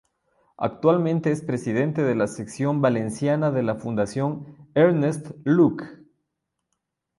[0.57, 5.83] Actualmente, es presidente de la sección valenciana de la Fundación Ernest Lluch.